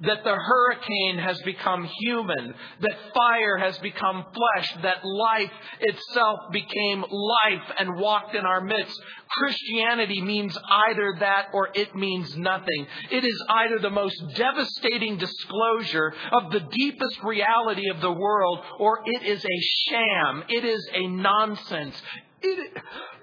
[0.00, 7.04] that the hurricane has become human, that fire has become flesh, that life itself became
[7.10, 9.00] life and walked in our midst.
[9.28, 12.86] Christianity means either that or it means nothing.
[13.10, 19.00] It is either the most devastating disclosure of the deepest reality of the world or
[19.04, 20.44] it is a sham.
[20.48, 22.00] It is a nonsense.
[22.40, 22.72] It,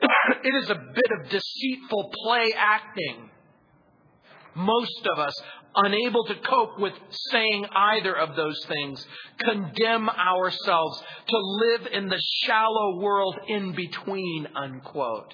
[0.43, 3.29] it is a bit of deceitful play acting.
[4.55, 5.33] Most of us,
[5.75, 9.05] unable to cope with saying either of those things,
[9.39, 15.33] condemn ourselves to live in the shallow world in between, unquote.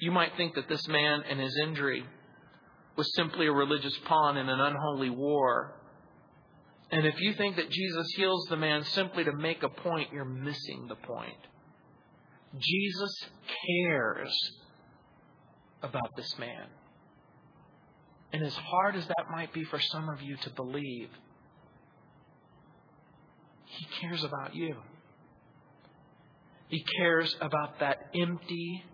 [0.00, 2.04] You might think that this man and his injury
[2.96, 5.74] was simply a religious pawn in an unholy war.
[6.90, 10.24] And if you think that Jesus heals the man simply to make a point, you're
[10.24, 11.36] missing the point.
[12.58, 13.26] Jesus
[13.66, 14.52] cares
[15.82, 16.66] about this man.
[18.32, 21.08] And as hard as that might be for some of you to believe,
[23.64, 24.76] he cares about you.
[26.68, 28.84] He cares about that empty,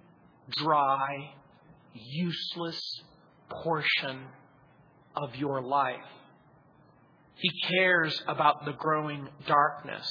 [0.59, 1.33] dry,
[1.93, 2.81] useless
[3.51, 4.21] portion
[5.17, 5.97] of your life.
[7.37, 10.09] He cares about the growing darkness.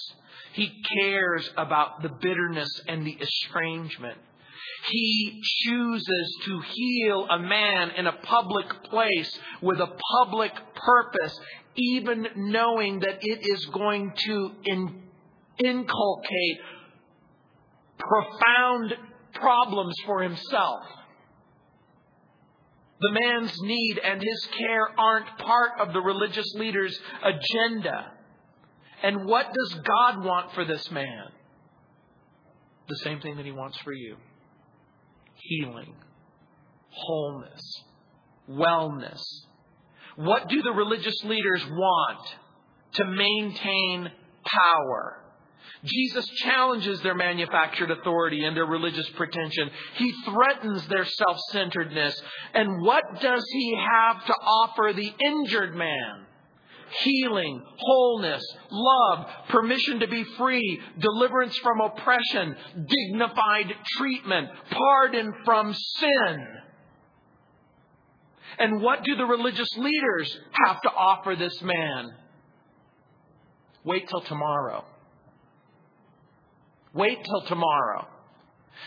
[0.54, 4.18] He cares about the bitterness and the estrangement.
[4.90, 11.40] He chooses to heal a man in a public place with a public purpose,
[11.76, 15.04] even knowing that it is going to in,
[15.64, 16.60] inculcate
[17.98, 18.94] profound
[19.34, 20.82] problems for himself.
[23.00, 28.12] The man's need and his care aren't part of the religious leader's agenda.
[29.02, 31.26] And what does God want for this man?
[32.88, 34.18] The same thing that he wants for you
[35.44, 35.94] healing,
[36.90, 37.84] wholeness,
[38.50, 39.22] wellness.
[40.16, 42.28] What do the religious leaders want?
[42.96, 44.12] To maintain
[44.46, 45.24] power.
[45.84, 49.70] Jesus challenges their manufactured authority and their religious pretension.
[49.96, 52.22] He threatens their self centeredness.
[52.54, 56.26] And what does he have to offer the injured man?
[57.02, 62.56] Healing, wholeness, love, permission to be free, deliverance from oppression,
[62.88, 66.48] dignified treatment, pardon from sin.
[68.60, 72.12] And what do the religious leaders have to offer this man?
[73.84, 74.86] Wait till tomorrow.
[76.94, 78.08] Wait till tomorrow.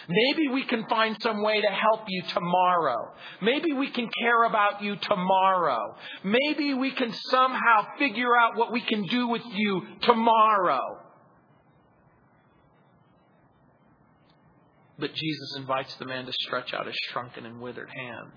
[0.09, 3.13] Maybe we can find some way to help you tomorrow.
[3.43, 5.97] Maybe we can care about you tomorrow.
[6.23, 10.99] Maybe we can somehow figure out what we can do with you tomorrow.
[14.99, 18.33] But Jesus invites the man to stretch out his shrunken and withered hand.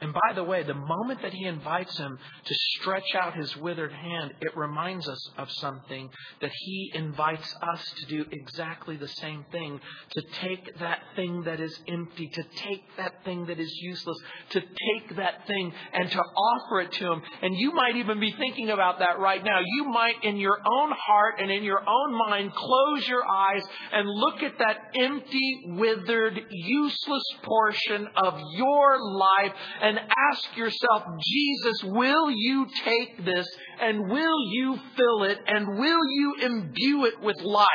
[0.00, 3.92] And by the way, the moment that he invites him to stretch out his withered
[3.92, 6.08] hand, it reminds us of something
[6.40, 9.80] that he invites us to do exactly the same thing.
[10.10, 14.18] To take that thing that is empty, to take that thing that is useless,
[14.50, 17.22] to take that thing and to offer it to him.
[17.42, 19.58] And you might even be thinking about that right now.
[19.64, 24.08] You might, in your own heart and in your own mind, close your eyes and
[24.08, 32.30] look at that empty, withered, useless portion of your life and ask yourself, Jesus, will
[32.30, 33.46] you take this
[33.80, 37.68] and will you fill it and will you imbue it with life?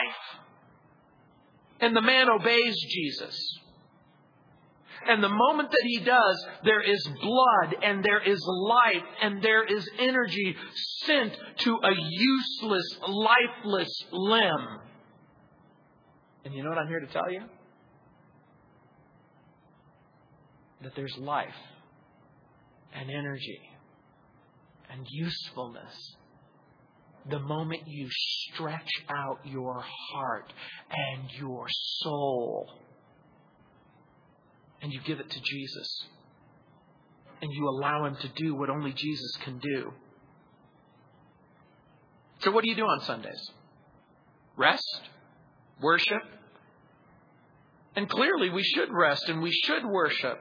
[1.80, 3.59] And the man obeys Jesus.
[5.07, 9.66] And the moment that he does, there is blood and there is life and there
[9.66, 10.55] is energy
[11.05, 14.80] sent to a useless, lifeless limb.
[16.45, 17.41] And you know what I'm here to tell you?
[20.84, 21.53] That there's life
[22.95, 23.61] and energy
[24.91, 26.15] and usefulness
[27.29, 29.81] the moment you stretch out your
[30.11, 30.51] heart
[30.91, 31.65] and your
[32.01, 32.69] soul
[34.81, 36.05] and you give it to Jesus
[37.41, 39.93] and you allow Him to do what only Jesus can do.
[42.39, 43.51] So, what do you do on Sundays?
[44.57, 45.01] Rest?
[45.81, 46.21] Worship?
[47.95, 50.39] And clearly, we should rest and we should worship.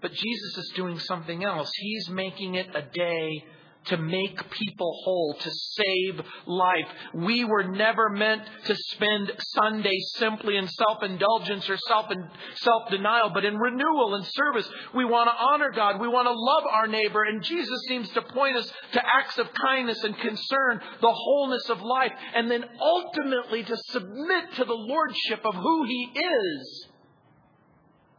[0.00, 1.70] But Jesus is doing something else.
[1.74, 3.44] He's making it a day
[3.86, 6.86] to make people whole, to save life.
[7.14, 14.16] We were never meant to spend Sunday simply in self-indulgence or self-denial, but in renewal
[14.16, 14.68] and service.
[14.94, 16.00] We want to honor God.
[16.00, 17.22] We want to love our neighbor.
[17.22, 21.80] And Jesus seems to point us to acts of kindness and concern, the wholeness of
[21.80, 26.87] life, and then ultimately to submit to the lordship of who He is.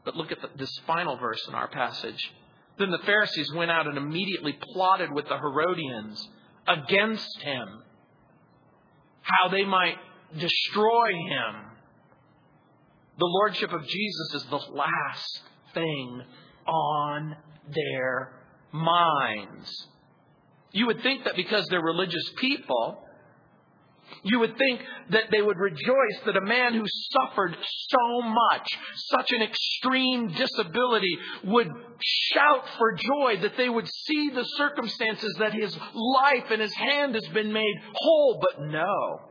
[0.10, 2.34] But look at the, this final verse in our passage.
[2.80, 6.28] Then the Pharisees went out and immediately plotted with the Herodians
[6.68, 7.84] against him,
[9.22, 9.97] how they might
[10.36, 11.62] destroy him.
[13.20, 15.41] The lordship of Jesus is the last
[15.76, 16.24] thing
[16.66, 17.36] on
[17.72, 18.32] their
[18.72, 19.88] minds.
[20.72, 23.03] You would think that because they're religious people,
[24.24, 24.82] you would think
[25.12, 27.55] that they would rejoice that a man who suffered
[27.89, 31.68] so much, such an extreme disability, would
[32.01, 37.16] shout for joy, that they would see the circumstances that his life and his hand
[37.16, 38.39] has been made whole.
[38.41, 39.22] But no.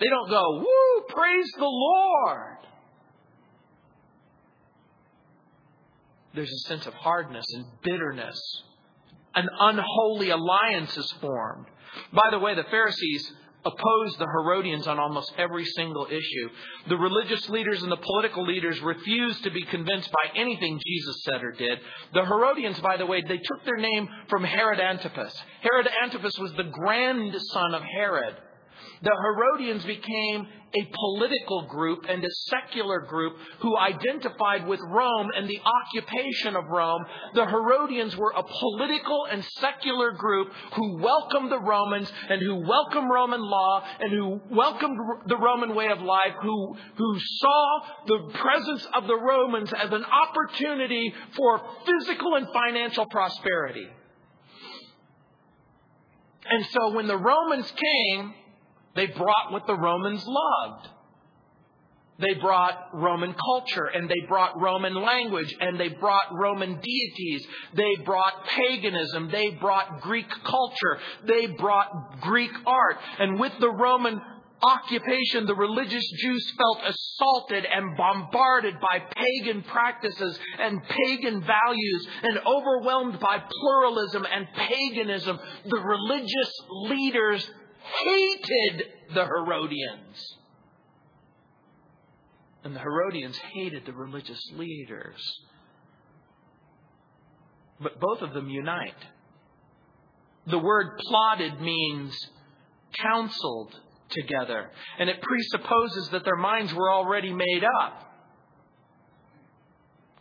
[0.00, 2.58] They don't go, woo, praise the Lord.
[6.34, 8.38] There's a sense of hardness and bitterness.
[9.34, 11.66] An unholy alliance is formed.
[12.12, 13.32] By the way, the Pharisees
[13.64, 16.48] opposed the Herodians on almost every single issue.
[16.88, 21.42] The religious leaders and the political leaders refused to be convinced by anything Jesus said
[21.42, 21.80] or did.
[22.14, 25.34] The Herodians, by the way, they took their name from Herod Antipas.
[25.60, 28.36] Herod Antipas was the grandson of Herod.
[29.02, 35.48] The Herodians became a political group and a secular group who identified with Rome and
[35.48, 37.04] the occupation of Rome.
[37.34, 43.08] The Herodians were a political and secular group who welcomed the Romans and who welcomed
[43.10, 48.86] Roman law and who welcomed the Roman way of life, who, who saw the presence
[48.94, 53.86] of the Romans as an opportunity for physical and financial prosperity.
[56.50, 58.34] And so when the Romans came,
[58.98, 60.88] they brought what the Romans loved.
[62.18, 67.46] They brought Roman culture and they brought Roman language and they brought Roman deities.
[67.74, 69.30] They brought paganism.
[69.30, 70.98] They brought Greek culture.
[71.24, 72.96] They brought Greek art.
[73.20, 74.20] And with the Roman
[74.60, 82.38] occupation, the religious Jews felt assaulted and bombarded by pagan practices and pagan values and
[82.38, 85.38] overwhelmed by pluralism and paganism.
[85.64, 87.48] The religious leaders
[88.04, 88.84] hated
[89.14, 90.36] the Herodians.
[92.64, 95.20] And the Herodians hated the religious leaders.
[97.80, 98.94] but both of them unite.
[100.46, 102.14] The word plotted means
[103.00, 103.74] counseled
[104.10, 108.12] together, and it presupposes that their minds were already made up.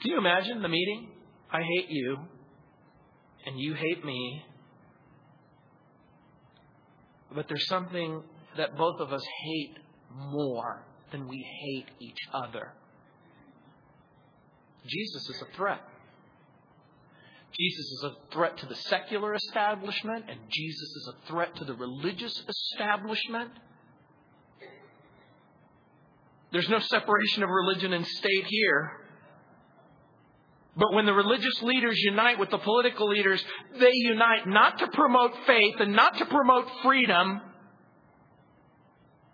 [0.02, 1.10] Can you imagine the meeting?
[1.52, 2.18] I hate you,
[3.46, 4.44] and you hate me.
[7.34, 8.24] But there's something
[8.56, 9.78] that both of us hate
[10.16, 12.74] more than we hate each other.
[14.86, 15.82] Jesus is a threat.
[17.60, 21.74] Jesus is a threat to the secular establishment, and Jesus is a threat to the
[21.74, 23.52] religious establishment.
[26.52, 29.07] There's no separation of religion and state here.
[30.78, 33.44] But when the religious leaders unite with the political leaders,
[33.80, 37.42] they unite not to promote faith and not to promote freedom,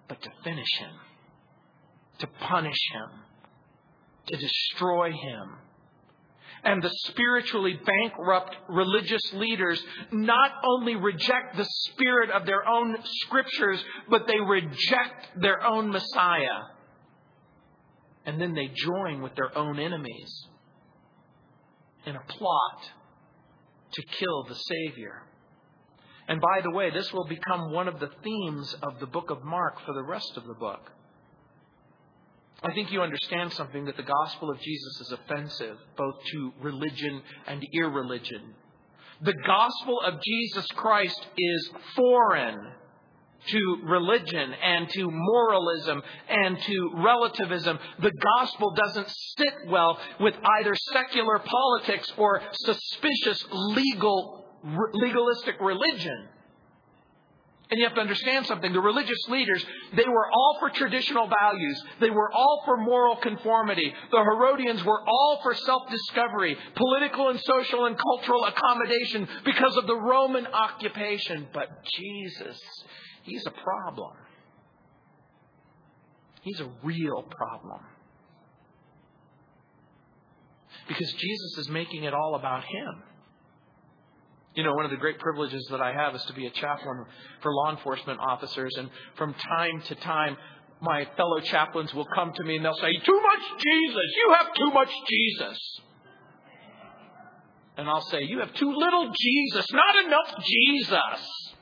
[0.08, 0.96] but to finish him,
[2.20, 3.20] to punish him,
[4.28, 5.58] to destroy him.
[6.64, 9.84] And the spiritually bankrupt religious leaders
[10.14, 16.62] not only reject the spirit of their own scriptures, but they reject their own Messiah.
[18.26, 20.48] And then they join with their own enemies
[22.06, 22.90] in a plot
[23.94, 25.24] to kill the Savior.
[26.28, 29.44] And by the way, this will become one of the themes of the book of
[29.44, 30.92] Mark for the rest of the book.
[32.64, 37.22] I think you understand something that the gospel of Jesus is offensive both to religion
[37.46, 38.54] and irreligion.
[39.22, 42.72] The gospel of Jesus Christ is foreign
[43.48, 47.80] to religion and to moralism and to relativism.
[48.00, 54.46] The gospel doesn't sit well with either secular politics or suspicious legal,
[54.94, 56.28] legalistic religion.
[57.72, 58.72] And you have to understand something.
[58.72, 61.84] The religious leaders, they were all for traditional values.
[62.00, 63.92] They were all for moral conformity.
[64.12, 69.96] The Herodians were all for self-discovery, political and social and cultural accommodation because of the
[69.96, 71.48] Roman occupation.
[71.54, 72.60] But Jesus
[73.24, 74.12] He's a problem.
[76.42, 77.80] He's a real problem.
[80.88, 83.04] Because Jesus is making it all about Him.
[84.56, 87.06] You know, one of the great privileges that I have is to be a chaplain
[87.42, 90.38] for law enforcement officers, and from time to time,
[90.82, 94.16] my fellow chaplains will come to me and they'll say, Too much Jesus!
[94.18, 95.60] You have too much Jesus!
[97.78, 101.54] And I'll say, You have too little Jesus, not enough Jesus!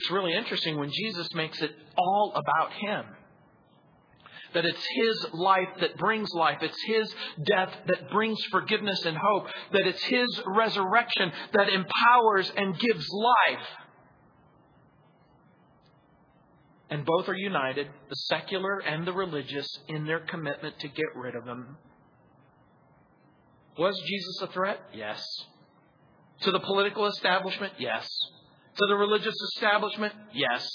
[0.00, 3.04] it's really interesting when Jesus makes it all about Him.
[4.54, 6.58] That it's His life that brings life.
[6.62, 9.46] It's His death that brings forgiveness and hope.
[9.72, 13.66] That it's His resurrection that empowers and gives life.
[16.90, 21.36] And both are united, the secular and the religious, in their commitment to get rid
[21.36, 21.76] of Him.
[23.78, 24.80] Was Jesus a threat?
[24.92, 25.24] Yes.
[26.40, 27.74] To the political establishment?
[27.78, 28.08] Yes
[28.76, 30.14] to the religious establishment?
[30.32, 30.68] Yes.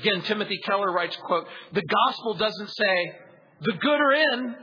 [0.00, 3.12] Again, Timothy Keller writes, quote, the gospel doesn't say
[3.60, 4.54] the good are in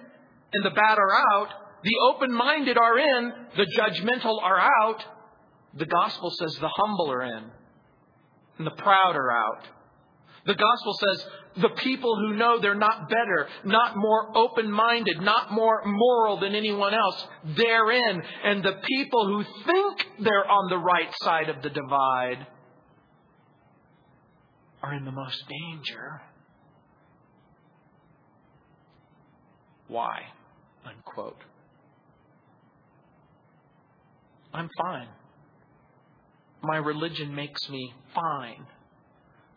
[0.53, 1.49] and the bad are out.
[1.83, 5.03] The open-minded are in, the judgmental are out.
[5.75, 7.43] The gospel says the humble are in
[8.57, 9.67] and the proud are out.
[10.45, 11.25] The gospel says
[11.61, 16.53] the people who know they're not better, not more open minded, not more moral than
[16.53, 18.21] anyone else, they're in.
[18.43, 22.45] And the people who think they're on the right side of the divide
[24.83, 26.21] are in the most danger.
[29.87, 30.19] Why?
[30.85, 31.39] Unquote.
[34.53, 35.07] I'm fine.
[36.61, 38.67] My religion makes me fine.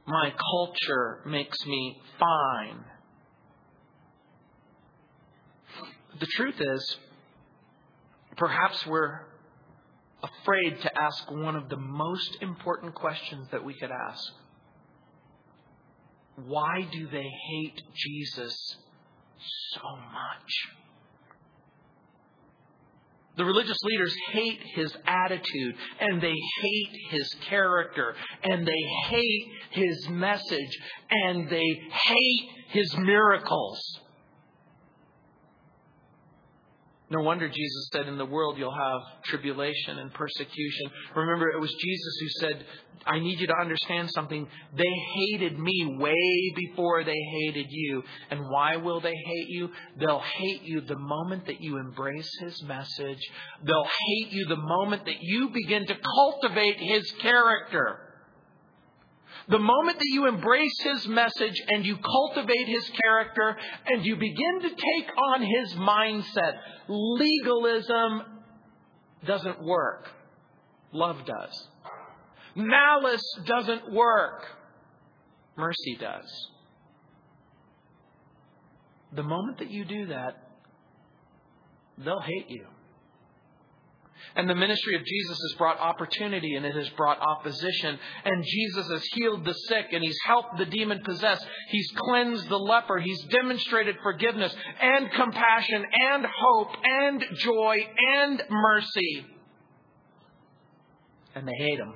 [0.07, 2.85] My culture makes me fine.
[6.21, 6.97] The truth is,
[8.37, 9.21] perhaps we're
[10.23, 14.33] afraid to ask one of the most important questions that we could ask.
[16.45, 18.77] Why do they hate Jesus
[19.73, 20.53] so much?
[23.37, 30.09] The religious leaders hate his attitude and they hate his character and they hate his
[30.09, 30.79] message
[31.11, 34.01] and they hate his miracles.
[37.09, 40.91] No wonder Jesus said, In the world you'll have tribulation and persecution.
[41.15, 42.67] Remember, it was Jesus who said,
[43.07, 44.49] I need you to understand something.
[44.77, 48.03] They hated me way before they hated you.
[48.31, 49.71] And why will they hate you?
[49.97, 53.21] They'll hate you the moment that you embrace His message.
[53.63, 58.01] They'll hate you the moment that you begin to cultivate His character.
[59.49, 64.61] The moment that you embrace his message and you cultivate his character and you begin
[64.63, 66.55] to take on his mindset,
[66.89, 68.23] legalism
[69.25, 70.09] doesn't work.
[70.93, 71.69] Love does.
[72.57, 74.47] Malice doesn't work.
[75.57, 76.49] Mercy does.
[79.13, 80.43] The moment that you do that,
[81.99, 82.67] they'll hate you.
[84.35, 87.99] And the ministry of Jesus has brought opportunity and it has brought opposition.
[88.25, 91.47] And Jesus has healed the sick and he's helped the demon possessed.
[91.69, 92.99] He's cleansed the leper.
[92.99, 97.77] He's demonstrated forgiveness and compassion and hope and joy
[98.17, 99.27] and mercy.
[101.35, 101.95] And they hate him.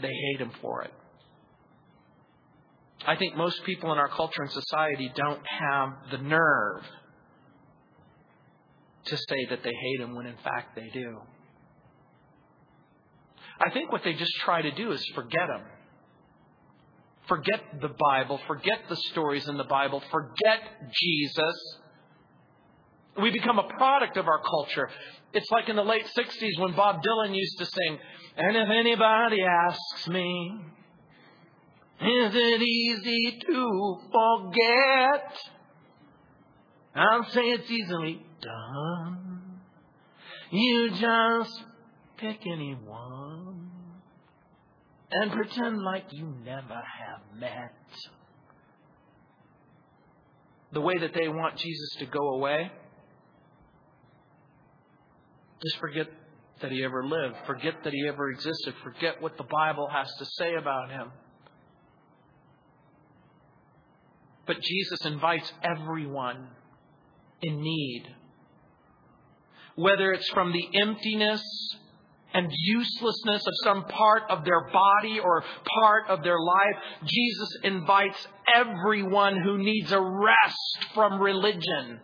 [0.00, 0.92] They hate him for it.
[3.06, 6.82] I think most people in our culture and society don't have the nerve
[9.06, 11.18] to say that they hate him when in fact they do.
[13.58, 15.62] I think what they just try to do is forget him.
[17.28, 20.60] Forget the Bible, forget the stories in the Bible, forget
[20.92, 21.78] Jesus.
[23.20, 24.88] We become a product of our culture.
[25.32, 27.98] It's like in the late 60s when Bob Dylan used to sing,
[28.36, 30.60] And if anybody asks me,
[32.00, 35.32] is it easy to forget?
[36.96, 39.60] I'll say it's easily done.
[40.50, 41.62] You just
[42.16, 43.70] pick anyone
[45.10, 47.74] and pretend like you never have met.
[50.72, 52.70] The way that they want Jesus to go away,
[55.62, 56.06] just forget
[56.60, 57.36] that he ever lived.
[57.46, 58.74] Forget that he ever existed.
[58.82, 61.10] Forget what the Bible has to say about him.
[64.46, 66.48] But Jesus invites everyone
[67.42, 68.04] in need.
[69.74, 71.42] Whether it's from the emptiness
[72.32, 75.44] and uselessness of some part of their body or
[75.80, 82.00] part of their life, Jesus invites everyone who needs a rest from religion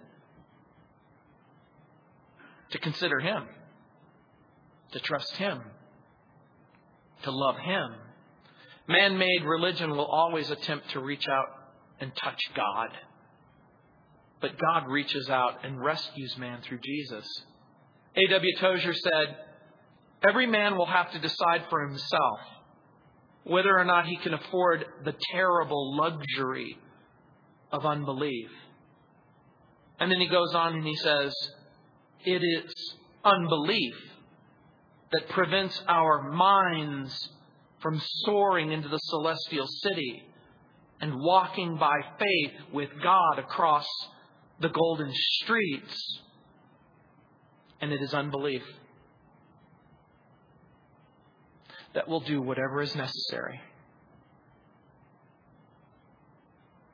[2.71, 3.47] to consider Him,
[4.93, 5.61] to trust Him,
[7.23, 7.95] to love Him.
[8.89, 11.47] Man made religion will always attempt to reach out
[12.01, 12.89] and touch God.
[14.43, 17.25] But God reaches out and rescues man through Jesus.
[18.17, 18.57] A.W.
[18.59, 19.37] Tozer said,
[20.29, 22.41] Every man will have to decide for himself
[23.45, 26.77] whether or not he can afford the terrible luxury
[27.71, 28.51] of unbelief.
[29.99, 31.33] And then he goes on and he says,
[32.25, 32.75] It is
[33.25, 33.95] unbelief
[35.13, 37.31] that prevents our minds
[37.81, 40.25] from soaring into the celestial city
[41.01, 43.87] and walking by faith with God across
[44.61, 46.21] the golden streets.
[47.81, 48.63] And it is unbelief
[51.95, 53.61] that will do whatever is necessary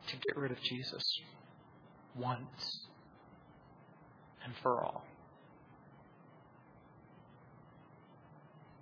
[0.09, 1.05] to get rid of Jesus
[2.17, 2.87] once
[4.45, 5.05] and for all.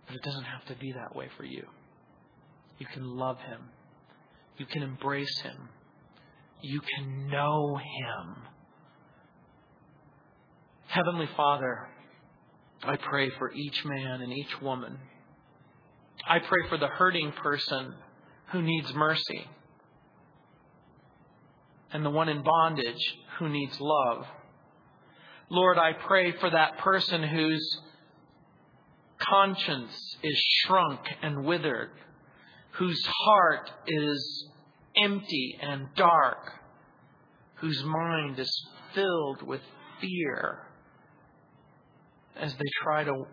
[0.07, 1.67] But it doesn't have to be that way for you.
[2.79, 3.61] You can love Him
[4.59, 5.69] you can embrace Him.
[6.63, 8.37] You can know Him.
[10.97, 11.89] Heavenly Father,
[12.83, 14.97] I pray for each man and each woman.
[16.27, 17.93] I pray for the hurting person
[18.51, 19.47] who needs mercy
[21.93, 24.25] and the one in bondage who needs love.
[25.51, 27.79] Lord, I pray for that person whose
[29.19, 31.91] conscience is shrunk and withered
[32.71, 34.49] whose heart is
[34.97, 36.53] empty and dark,
[37.57, 39.61] whose mind is filled with
[40.01, 40.66] fear
[42.41, 43.27] as they try to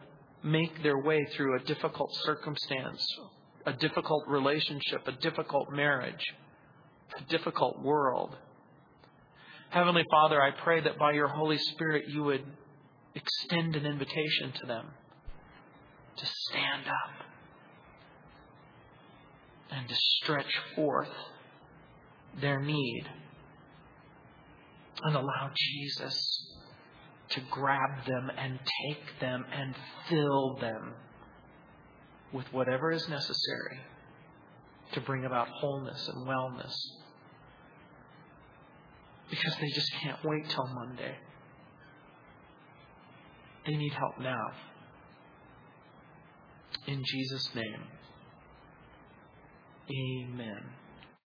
[0.43, 3.05] make their way through a difficult circumstance,
[3.65, 6.23] a difficult relationship, a difficult marriage,
[7.17, 8.35] a difficult world.
[9.69, 12.43] Heavenly Father, I pray that by your Holy Spirit you would
[13.15, 14.87] extend an invitation to them
[16.17, 17.25] to stand up
[19.71, 21.09] and to stretch forth
[22.39, 23.05] their need
[25.03, 26.52] and allow Jesus
[27.33, 29.75] to grab them and take them and
[30.09, 30.93] fill them
[32.31, 33.79] with whatever is necessary
[34.93, 36.73] to bring about wholeness and wellness.
[39.29, 41.15] Because they just can't wait till Monday.
[43.65, 44.51] They need help now.
[46.87, 47.87] In Jesus' name.
[49.89, 50.82] Amen